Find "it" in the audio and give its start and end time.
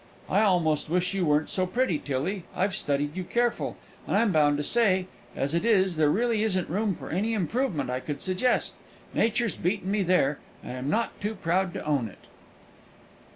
5.53-5.63, 12.09-12.25